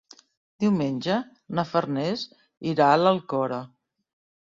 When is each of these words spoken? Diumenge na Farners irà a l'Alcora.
Diumenge 0.61 1.17
na 1.59 1.65
Farners 1.71 2.23
irà 2.71 2.87
a 2.95 2.97
l'Alcora. 3.03 3.61